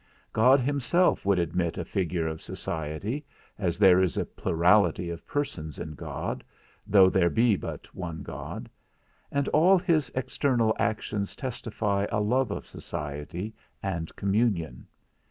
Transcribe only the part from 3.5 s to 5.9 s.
as there is a plurality of persons